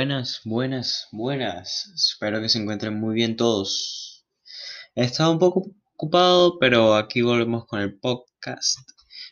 Buenas, 0.00 0.40
buenas, 0.46 1.08
buenas. 1.12 1.92
Espero 1.94 2.40
que 2.40 2.48
se 2.48 2.58
encuentren 2.58 2.98
muy 2.98 3.14
bien 3.14 3.36
todos. 3.36 4.24
He 4.94 5.04
estado 5.04 5.30
un 5.30 5.38
poco 5.38 5.74
ocupado, 5.92 6.58
pero 6.58 6.94
aquí 6.94 7.20
volvemos 7.20 7.66
con 7.66 7.80
el 7.80 7.98
podcast 7.98 8.78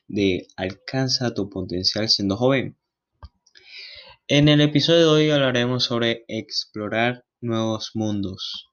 de 0.08 0.46
Alcanza 0.56 1.32
tu 1.32 1.48
potencial 1.48 2.06
siendo 2.10 2.36
joven. 2.36 2.76
En 4.26 4.48
el 4.48 4.60
episodio 4.60 4.98
de 4.98 5.06
hoy 5.06 5.30
hablaremos 5.30 5.84
sobre 5.84 6.26
explorar 6.28 7.24
nuevos 7.40 7.92
mundos. 7.94 8.66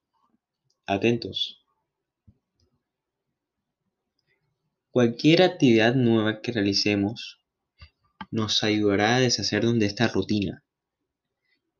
Atentos. 0.84 1.64
Cualquier 4.90 5.44
actividad 5.44 5.94
nueva 5.94 6.42
que 6.42 6.52
realicemos 6.52 7.40
nos 8.30 8.62
ayudará 8.62 9.16
a 9.16 9.20
deshacer 9.20 9.64
de 9.64 9.86
esta 9.86 10.08
rutina 10.08 10.62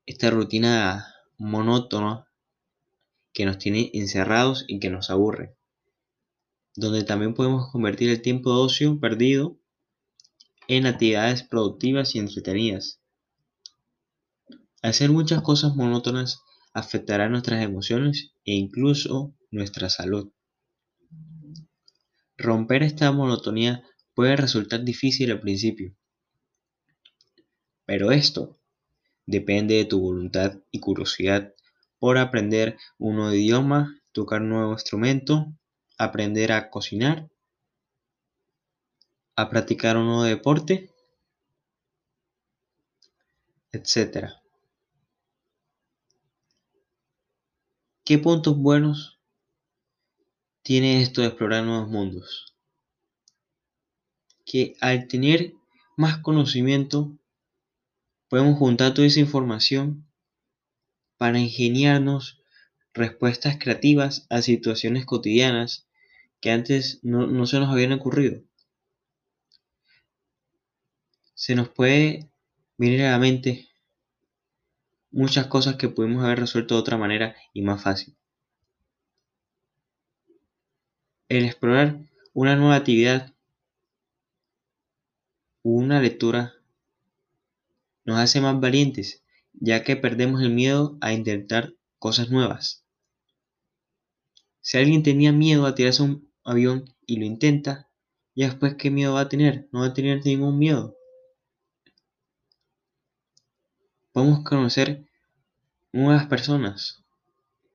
esta 0.07 0.31
rutina 0.31 1.15
monótona 1.37 2.29
que 3.33 3.45
nos 3.45 3.59
tiene 3.59 3.91
encerrados 3.93 4.65
y 4.69 4.79
que 4.79 4.89
nos 4.89 5.11
aburre. 5.11 5.57
Donde 6.77 7.03
también 7.03 7.35
podemos 7.35 7.71
convertir 7.73 8.11
el 8.11 8.23
tiempo 8.23 8.51
de 8.51 8.65
ocio 8.65 9.01
perdido 9.01 9.59
en 10.69 10.87
actividades 10.87 11.43
productivas 11.43 12.15
y 12.15 12.21
entretenidas. 12.21 13.01
Hacer 14.81 15.11
muchas 15.11 15.43
cosas 15.43 15.75
monótonas 15.75 16.41
afectará 16.73 17.29
nuestras 17.29 17.65
emociones 17.65 18.33
e 18.45 18.55
incluso 18.55 19.35
nuestra 19.51 19.91
salud. 19.91 20.31
Romper 22.37 22.85
esta 22.85 23.11
monotonía 23.11 23.83
puede 24.15 24.37
resultar 24.37 24.85
difícil 24.85 25.33
al 25.33 25.41
principio, 25.41 25.97
pero 27.87 28.13
esto 28.13 28.59
Depende 29.27 29.75
de 29.75 29.85
tu 29.85 30.01
voluntad 30.01 30.61
y 30.71 30.79
curiosidad 30.79 31.53
por 31.99 32.17
aprender 32.17 32.79
un 32.97 33.17
nuevo 33.17 33.35
idioma, 33.35 34.01
tocar 34.13 34.41
un 34.41 34.51
nuevo 34.51 34.73
instrumento, 34.73 35.53
aprender 35.99 36.53
a 36.53 36.71
cocinar, 36.71 37.29
a 39.35 39.51
practicar 39.51 39.97
un 39.97 40.07
nuevo 40.07 40.23
deporte, 40.23 40.91
etc. 43.73 44.31
¿Qué 48.05 48.19
puntos 48.19 48.57
buenos 48.57 49.19
tiene 50.63 51.03
esto 51.03 51.21
de 51.21 51.27
explorar 51.27 51.65
nuevos 51.65 51.89
mundos? 51.89 52.57
Que 54.45 54.77
al 54.81 55.09
tener 55.09 55.53
más 55.97 56.19
conocimiento 56.19 57.19
Podemos 58.29 58.59
juntar 58.59 58.95
toda 58.95 59.07
esa 59.07 59.21
información 59.21 60.07
para 61.17 61.39
ingeniarnos 61.39 62.43
respuestas 62.93 63.59
creativas 63.59 64.27
a 64.31 64.43
situaciones 64.43 65.05
cotidianas 65.07 65.87
que 66.41 66.51
antes 66.51 67.01
no, 67.03 67.47
se 67.47 67.59
nos 67.61 67.71
habían 67.71 67.93
ocurrido. 67.93 68.43
Se 71.35 71.55
nos 71.55 71.69
puede 71.69 72.29
venir 72.79 73.03
a 73.03 73.13
la 73.13 73.19
mente 73.19 73.69
muchas 75.11 75.47
cosas 75.47 75.77
que 75.77 75.89
pudimos 75.89 76.25
haber 76.25 76.41
resuelto 76.41 76.75
de 76.75 76.81
otra 76.81 76.97
manera 76.99 77.37
y 77.53 77.63
más 77.63 77.83
fácil. 77.83 78.17
El 81.29 81.45
explorar 81.45 81.99
una 82.33 82.57
nueva 82.57 82.77
actividad 82.77 83.33
una 85.63 86.01
lectura 86.01 86.56
nos 88.07 88.19
hace 88.19 88.41
más 88.41 88.59
valientes, 88.61 89.25
ya 89.53 89.83
que 89.83 89.97
perdemos 89.97 90.41
el 90.41 90.51
miedo 90.51 90.97
a 91.01 91.13
intentar 91.13 91.75
cosas 91.99 92.31
nuevas. 92.31 92.85
Si 94.61 94.79
alguien 94.79 95.03
tenía 95.03 95.33
miedo 95.33 95.67
a 95.67 95.75
tirarse 95.75 96.03
un 96.03 96.33
avión 96.45 96.85
y 97.05 97.19
lo 97.19 97.27
intenta, 97.27 97.91
ya 98.35 98.47
después 98.47 98.77
qué 98.77 98.91
miedo 98.91 99.15
va 99.15 99.23
a 99.23 99.29
tener? 99.29 99.69
No 99.73 99.81
va 99.81 99.87
a 99.87 99.95
tener 99.95 100.25
ningún 100.25 100.57
miedo. 100.59 100.97
Podemos 104.13 104.45
conocer 104.45 105.05
nuevas 105.93 106.27
personas, 106.27 107.05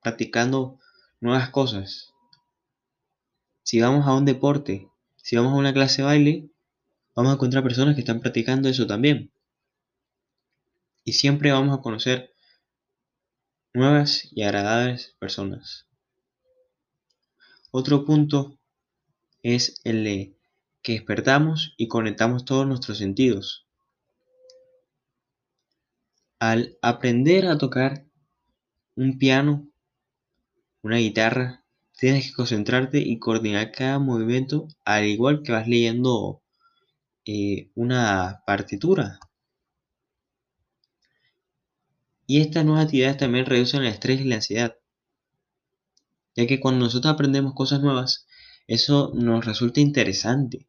practicando 0.02 0.78
nuevas 1.20 1.50
cosas. 1.50 2.12
Si 3.62 3.80
vamos 3.80 4.06
a 4.06 4.14
un 4.14 4.24
deporte, 4.24 4.88
si 5.16 5.36
vamos 5.36 5.52
a 5.52 5.56
una 5.56 5.74
clase 5.74 6.02
de 6.02 6.06
baile, 6.06 6.50
vamos 7.14 7.32
a 7.32 7.34
encontrar 7.34 7.62
personas 7.62 7.94
que 7.94 8.00
están 8.00 8.20
practicando 8.20 8.68
eso 8.68 8.86
también 8.86 9.31
y 11.04 11.14
siempre 11.14 11.52
vamos 11.52 11.78
a 11.78 11.82
conocer 11.82 12.32
nuevas 13.74 14.28
y 14.32 14.42
agradables 14.42 15.16
personas. 15.18 15.86
Otro 17.70 18.04
punto 18.04 18.58
es 19.42 19.80
el 19.84 20.04
de 20.04 20.36
que 20.82 20.92
despertamos 20.92 21.74
y 21.76 21.88
conectamos 21.88 22.44
todos 22.44 22.66
nuestros 22.66 22.98
sentidos. 22.98 23.66
Al 26.38 26.76
aprender 26.82 27.46
a 27.46 27.56
tocar 27.56 28.04
un 28.96 29.18
piano, 29.18 29.68
una 30.82 30.96
guitarra, 30.96 31.64
tienes 31.96 32.26
que 32.26 32.34
concentrarte 32.34 32.98
y 32.98 33.18
coordinar 33.18 33.70
cada 33.70 33.98
movimiento 33.98 34.68
al 34.84 35.06
igual 35.06 35.42
que 35.42 35.52
vas 35.52 35.68
leyendo 35.68 36.42
eh, 37.24 37.70
una 37.74 38.42
partitura. 38.44 39.20
Y 42.26 42.40
estas 42.40 42.64
nuevas 42.64 42.84
actividades 42.84 43.18
también 43.18 43.46
reducen 43.46 43.82
el 43.82 43.88
estrés 43.88 44.20
y 44.20 44.24
la 44.24 44.36
ansiedad. 44.36 44.76
Ya 46.34 46.46
que 46.46 46.60
cuando 46.60 46.84
nosotros 46.84 47.12
aprendemos 47.12 47.54
cosas 47.54 47.80
nuevas, 47.80 48.26
eso 48.66 49.12
nos 49.14 49.44
resulta 49.44 49.80
interesante. 49.80 50.66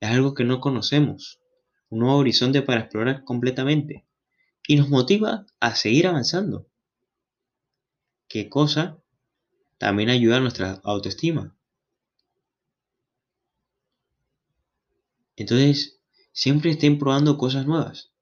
Es 0.00 0.10
algo 0.10 0.34
que 0.34 0.44
no 0.44 0.60
conocemos. 0.60 1.40
Un 1.88 2.00
nuevo 2.00 2.18
horizonte 2.18 2.62
para 2.62 2.82
explorar 2.82 3.24
completamente. 3.24 4.04
Y 4.66 4.76
nos 4.76 4.88
motiva 4.88 5.46
a 5.60 5.74
seguir 5.74 6.06
avanzando. 6.06 6.68
¿Qué 8.28 8.48
cosa? 8.48 8.98
También 9.78 10.10
ayuda 10.10 10.36
a 10.36 10.40
nuestra 10.40 10.80
autoestima. 10.84 11.56
Entonces, 15.36 16.00
siempre 16.32 16.70
estén 16.70 16.98
probando 16.98 17.36
cosas 17.36 17.66
nuevas. 17.66 18.12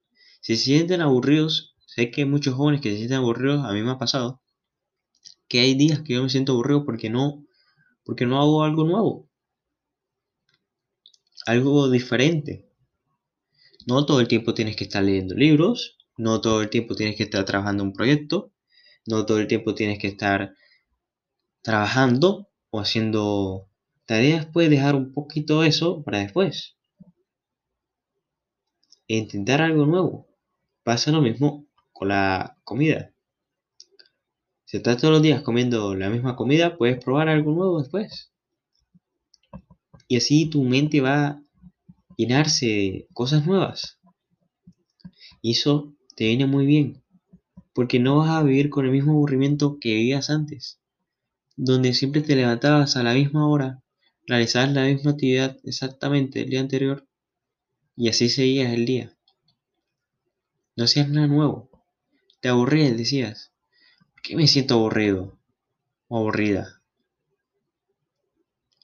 Si 0.40 0.56
se 0.56 0.64
sienten 0.64 1.02
aburridos, 1.02 1.71
Sé 1.94 2.10
que 2.10 2.22
hay 2.22 2.26
muchos 2.26 2.54
jóvenes 2.54 2.80
que 2.80 2.90
se 2.90 2.96
sienten 2.96 3.18
aburridos, 3.18 3.66
a 3.66 3.72
mí 3.74 3.82
me 3.82 3.90
ha 3.90 3.98
pasado, 3.98 4.40
que 5.46 5.60
hay 5.60 5.74
días 5.74 6.00
que 6.00 6.14
yo 6.14 6.22
me 6.22 6.30
siento 6.30 6.52
aburrido 6.52 6.86
porque 6.86 7.10
no, 7.10 7.44
porque 8.02 8.24
no 8.24 8.40
hago 8.40 8.64
algo 8.64 8.84
nuevo, 8.84 9.28
algo 11.44 11.90
diferente. 11.90 12.66
No 13.86 14.06
todo 14.06 14.20
el 14.20 14.28
tiempo 14.28 14.54
tienes 14.54 14.74
que 14.74 14.84
estar 14.84 15.02
leyendo 15.04 15.34
libros, 15.34 15.98
no 16.16 16.40
todo 16.40 16.62
el 16.62 16.70
tiempo 16.70 16.94
tienes 16.94 17.14
que 17.16 17.24
estar 17.24 17.44
trabajando 17.44 17.84
un 17.84 17.92
proyecto, 17.92 18.52
no 19.06 19.26
todo 19.26 19.38
el 19.38 19.46
tiempo 19.46 19.74
tienes 19.74 19.98
que 19.98 20.08
estar 20.08 20.54
trabajando 21.60 22.48
o 22.70 22.80
haciendo 22.80 23.68
tareas, 24.06 24.46
puedes 24.46 24.70
dejar 24.70 24.94
un 24.94 25.12
poquito 25.12 25.62
eso 25.62 26.02
para 26.02 26.20
después. 26.20 26.74
E 29.08 29.18
intentar 29.18 29.60
algo 29.60 29.84
nuevo. 29.84 30.26
Pasa 30.84 31.10
lo 31.10 31.20
mismo 31.20 31.66
la 32.04 32.58
comida. 32.64 33.12
Si 34.64 34.78
estás 34.78 34.96
todos 34.96 35.12
los 35.12 35.22
días 35.22 35.42
comiendo 35.42 35.94
la 35.94 36.08
misma 36.08 36.34
comida, 36.34 36.78
puedes 36.78 37.02
probar 37.02 37.28
algo 37.28 37.52
nuevo 37.52 37.80
después. 37.80 38.32
Y 40.08 40.16
así 40.16 40.46
tu 40.46 40.64
mente 40.64 41.00
va 41.00 41.26
a 41.26 41.42
llenarse 42.16 42.66
de 42.66 43.08
cosas 43.12 43.46
nuevas. 43.46 43.98
Y 45.42 45.52
eso 45.52 45.94
te 46.16 46.24
viene 46.24 46.46
muy 46.46 46.64
bien. 46.64 47.02
Porque 47.74 47.98
no 47.98 48.18
vas 48.18 48.30
a 48.30 48.42
vivir 48.42 48.70
con 48.70 48.86
el 48.86 48.92
mismo 48.92 49.12
aburrimiento 49.12 49.78
que 49.80 49.94
vivías 49.94 50.30
antes. 50.30 50.80
Donde 51.56 51.92
siempre 51.94 52.22
te 52.22 52.36
levantabas 52.36 52.96
a 52.96 53.02
la 53.02 53.14
misma 53.14 53.46
hora, 53.48 53.82
realizabas 54.26 54.72
la 54.72 54.84
misma 54.84 55.10
actividad 55.10 55.58
exactamente 55.64 56.42
el 56.42 56.50
día 56.50 56.60
anterior. 56.60 57.06
Y 57.96 58.08
así 58.08 58.28
seguías 58.28 58.72
el 58.72 58.86
día. 58.86 59.16
No 60.76 60.84
hacías 60.84 61.10
nada 61.10 61.26
nuevo. 61.26 61.71
Te 62.42 62.48
aburrías, 62.48 62.96
decías. 62.96 63.52
¿Por 64.14 64.22
qué 64.22 64.34
me 64.34 64.48
siento 64.48 64.74
aburrido? 64.74 65.38
O 66.08 66.18
aburrida. 66.18 66.82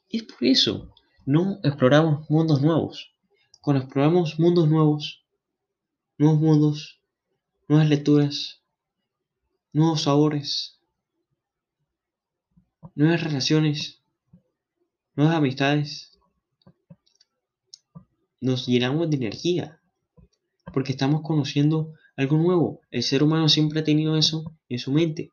Y 0.09 0.19
es 0.19 0.23
por 0.23 0.45
eso. 0.45 0.95
No 1.27 1.59
exploramos 1.65 2.31
mundos 2.31 2.63
nuevos. 2.63 3.13
Cuando 3.61 3.83
exploramos 3.83 4.39
mundos 4.39 4.69
nuevos, 4.69 5.25
nuevos 6.19 6.39
mundos, 6.39 7.01
nuevas 7.67 7.89
lecturas, 7.89 8.63
nuevos 9.73 10.03
sabores, 10.03 10.79
nuevas 12.95 13.25
relaciones, 13.25 14.01
nuevas 15.17 15.35
amistades, 15.35 16.17
nos 18.41 18.69
llenamos 18.69 19.11
de 19.11 19.17
energía 19.17 19.83
porque 20.73 20.93
estamos 20.93 21.23
conociendo 21.23 21.93
algo 22.19 22.37
nuevo. 22.37 22.81
El 22.91 23.05
ser 23.05 23.23
humano 23.23 23.49
siempre 23.49 23.81
ha 23.81 23.85
tenido 23.85 24.17
eso 24.17 24.53
en 24.69 24.81
su 24.81 24.93
mente. 24.93 25.33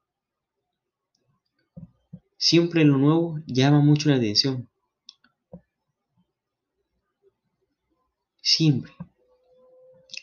Siempre 2.38 2.86
lo 2.86 2.98
nuevo 2.98 3.40
llama 3.48 3.82
mucho 3.82 4.10
la 4.10 4.18
atención. 4.18 4.70
Siempre. 8.40 8.94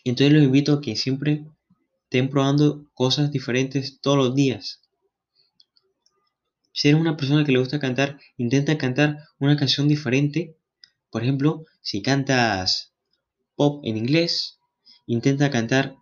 Entonces 0.05 0.33
los 0.33 0.45
invito 0.45 0.75
a 0.75 0.81
que 0.81 0.95
siempre 0.95 1.45
estén 2.05 2.31
probando 2.31 2.87
cosas 2.95 3.33
diferentes 3.33 4.01
todos 4.01 4.19
los 4.19 4.35
días. 4.37 4.81
Si 6.73 6.89
eres 6.89 7.01
una 7.01 7.17
persona 7.17 7.45
que 7.45 7.51
le 7.51 7.59
gusta 7.59 7.81
cantar, 7.81 8.21
intenta 8.37 8.79
cantar 8.79 9.19
una 9.41 9.57
canción 9.57 9.89
diferente. 9.89 10.57
Por 11.11 11.25
ejemplo, 11.25 11.65
si 11.81 12.03
cantas 12.03 12.95
pop 13.57 13.81
en 13.85 13.97
inglés, 13.97 14.61
intenta 15.07 15.51
cantar 15.51 15.97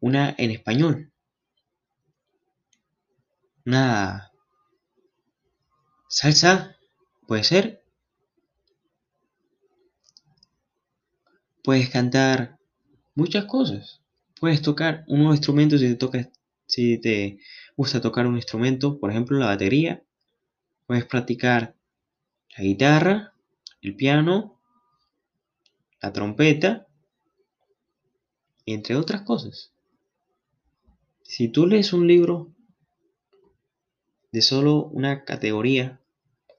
una 0.00 0.34
en 0.38 0.50
español. 0.50 1.12
Una 3.64 4.30
salsa, 6.08 6.76
puede 7.26 7.44
ser. 7.44 7.82
Puedes 11.62 11.90
cantar 11.90 12.58
muchas 13.14 13.46
cosas. 13.46 14.00
Puedes 14.38 14.62
tocar 14.62 15.04
un 15.08 15.18
nuevo 15.18 15.34
instrumento 15.34 15.78
si 15.78 15.88
te, 15.88 15.96
toca, 15.96 16.30
si 16.66 16.98
te 16.98 17.40
gusta 17.76 18.00
tocar 18.00 18.26
un 18.26 18.36
instrumento, 18.36 19.00
por 19.00 19.10
ejemplo 19.10 19.38
la 19.38 19.46
batería. 19.46 20.02
Puedes 20.86 21.04
practicar 21.04 21.74
la 22.56 22.62
guitarra, 22.62 23.34
el 23.82 23.96
piano, 23.96 24.60
la 26.00 26.12
trompeta, 26.12 26.86
entre 28.66 28.94
otras 28.96 29.22
cosas. 29.22 29.72
Si 31.28 31.48
tú 31.48 31.66
lees 31.66 31.92
un 31.92 32.06
libro 32.06 32.54
de 34.30 34.42
solo 34.42 34.84
una 34.84 35.24
categoría, 35.24 36.00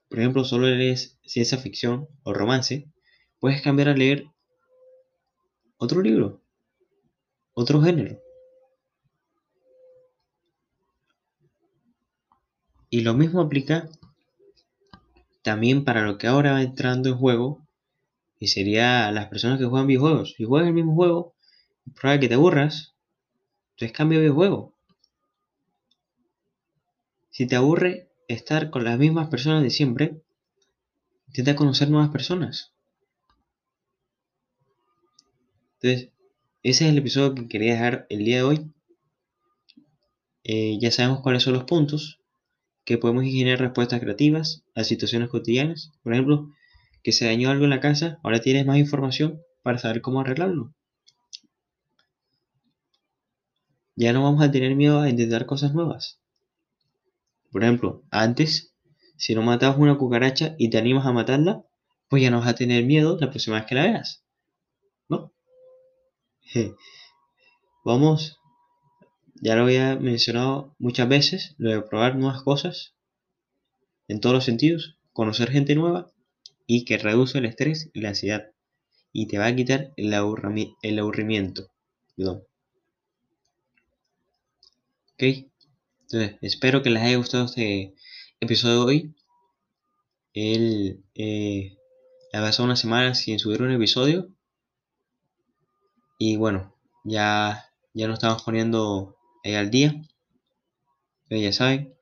por 0.08 0.20
ejemplo, 0.20 0.44
solo 0.44 0.68
lees 0.68 1.18
ciencia 1.24 1.56
ficción 1.56 2.06
o 2.22 2.34
romance, 2.34 2.92
puedes 3.40 3.62
cambiar 3.62 3.88
a 3.88 3.94
leer 3.94 4.26
otro 5.78 6.02
libro, 6.02 6.42
otro 7.54 7.80
género. 7.80 8.20
Y 12.90 13.00
lo 13.00 13.14
mismo 13.14 13.40
aplica 13.40 13.88
también 15.42 15.84
para 15.84 16.02
lo 16.02 16.18
que 16.18 16.26
ahora 16.26 16.52
va 16.52 16.62
entrando 16.62 17.08
en 17.08 17.16
juego, 17.16 17.66
y 18.38 18.48
sería 18.48 19.10
las 19.12 19.28
personas 19.28 19.58
que 19.58 19.64
juegan 19.64 19.86
videojuegos. 19.86 20.34
Si 20.36 20.44
juegas 20.44 20.68
el 20.68 20.74
mismo 20.74 20.94
juego, 20.94 21.34
es 21.86 22.20
que 22.20 22.28
te 22.28 22.34
aburras, 22.34 22.97
entonces 23.78 23.96
cambia 23.96 24.18
de 24.18 24.24
videojuego. 24.24 24.74
Si 27.30 27.46
te 27.46 27.54
aburre 27.54 28.10
estar 28.26 28.70
con 28.70 28.82
las 28.82 28.98
mismas 28.98 29.28
personas 29.28 29.62
de 29.62 29.70
siempre, 29.70 30.20
intenta 31.28 31.54
conocer 31.54 31.88
nuevas 31.88 32.10
personas. 32.10 32.74
Entonces, 35.74 36.10
ese 36.64 36.86
es 36.86 36.90
el 36.90 36.98
episodio 36.98 37.36
que 37.36 37.46
quería 37.46 37.74
dejar 37.74 38.06
el 38.08 38.24
día 38.24 38.38
de 38.38 38.42
hoy. 38.42 38.72
Eh, 40.42 40.76
ya 40.80 40.90
sabemos 40.90 41.20
cuáles 41.20 41.44
son 41.44 41.52
los 41.52 41.62
puntos 41.62 42.18
que 42.84 42.98
podemos 42.98 43.22
generar 43.22 43.60
respuestas 43.60 44.00
creativas 44.00 44.64
a 44.74 44.82
situaciones 44.82 45.28
cotidianas. 45.28 45.92
Por 46.02 46.14
ejemplo, 46.14 46.50
que 47.04 47.12
se 47.12 47.26
dañó 47.26 47.50
algo 47.50 47.62
en 47.62 47.70
la 47.70 47.78
casa, 47.78 48.18
ahora 48.24 48.40
tienes 48.40 48.66
más 48.66 48.78
información 48.78 49.40
para 49.62 49.78
saber 49.78 50.02
cómo 50.02 50.20
arreglarlo. 50.20 50.74
Ya 53.98 54.12
no 54.12 54.22
vamos 54.22 54.44
a 54.44 54.52
tener 54.52 54.76
miedo 54.76 55.00
a 55.00 55.10
intentar 55.10 55.44
cosas 55.44 55.74
nuevas. 55.74 56.20
Por 57.50 57.64
ejemplo, 57.64 58.04
antes, 58.12 58.72
si 59.16 59.34
no 59.34 59.42
matabas 59.42 59.76
una 59.76 59.98
cucaracha 59.98 60.54
y 60.56 60.70
te 60.70 60.78
animas 60.78 61.04
a 61.04 61.10
matarla, 61.10 61.64
pues 62.08 62.22
ya 62.22 62.30
no 62.30 62.38
vas 62.38 62.46
a 62.46 62.54
tener 62.54 62.84
miedo 62.84 63.18
la 63.20 63.28
próxima 63.28 63.56
vez 63.56 63.66
que 63.66 63.74
la 63.74 63.82
veas. 63.82 64.22
¿No? 65.08 65.32
Vamos, 67.84 68.38
ya 69.40 69.56
lo 69.56 69.62
había 69.62 69.96
mencionado 69.96 70.76
muchas 70.78 71.08
veces, 71.08 71.56
lo 71.58 71.72
de 71.72 71.82
probar 71.82 72.14
nuevas 72.14 72.44
cosas 72.44 72.94
en 74.06 74.20
todos 74.20 74.32
los 74.32 74.44
sentidos, 74.44 74.96
conocer 75.12 75.50
gente 75.50 75.74
nueva 75.74 76.12
y 76.68 76.84
que 76.84 76.98
reduce 76.98 77.38
el 77.38 77.46
estrés 77.46 77.90
y 77.92 78.00
la 78.00 78.10
ansiedad 78.10 78.52
y 79.12 79.26
te 79.26 79.38
va 79.38 79.46
a 79.46 79.56
quitar 79.56 79.92
el, 79.96 80.14
aburrimiento. 80.14 81.72
Perdón. 82.14 82.47
Ok, 85.20 85.48
entonces 86.02 86.38
espero 86.42 86.80
que 86.80 86.90
les 86.90 87.02
haya 87.02 87.16
gustado 87.16 87.46
este 87.46 87.92
episodio 88.38 88.74
de 88.74 88.84
hoy. 88.84 89.14
Él 90.32 91.04
eh, 91.16 91.76
ha 92.32 92.40
pasado 92.40 92.66
una 92.66 92.76
semana 92.76 93.16
sin 93.16 93.40
subir 93.40 93.60
un 93.62 93.72
episodio 93.72 94.28
y 96.20 96.36
bueno, 96.36 96.72
ya, 97.02 97.64
ya 97.94 98.06
nos 98.06 98.14
estamos 98.20 98.44
poniendo 98.44 99.16
al 99.42 99.70
día. 99.72 100.00
ya 101.30 101.52
saben 101.52 101.96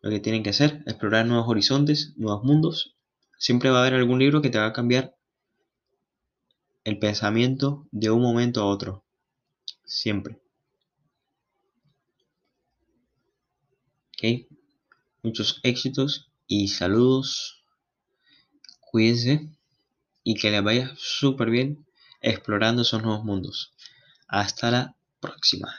lo 0.00 0.08
que 0.08 0.20
tienen 0.20 0.42
que 0.42 0.50
hacer, 0.50 0.82
explorar 0.86 1.26
nuevos 1.26 1.48
horizontes, 1.48 2.14
nuevos 2.16 2.44
mundos. 2.44 2.96
Siempre 3.36 3.68
va 3.68 3.76
a 3.76 3.80
haber 3.82 3.92
algún 3.92 4.20
libro 4.20 4.40
que 4.40 4.48
te 4.48 4.58
va 4.58 4.68
a 4.68 4.72
cambiar 4.72 5.14
el 6.84 6.98
pensamiento 6.98 7.86
de 7.90 8.08
un 8.08 8.22
momento 8.22 8.62
a 8.62 8.66
otro. 8.68 9.04
Siempre. 9.84 10.41
Muchos 15.22 15.60
éxitos 15.64 16.30
y 16.46 16.68
saludos. 16.68 17.64
Cuídense 18.80 19.48
y 20.22 20.34
que 20.34 20.50
les 20.50 20.62
vaya 20.62 20.94
súper 20.96 21.50
bien 21.50 21.86
explorando 22.20 22.82
esos 22.82 23.02
nuevos 23.02 23.24
mundos. 23.24 23.72
Hasta 24.28 24.70
la 24.70 24.96
próxima. 25.20 25.74